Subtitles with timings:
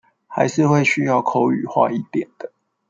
[0.27, 2.51] 還是會需要口語化一點的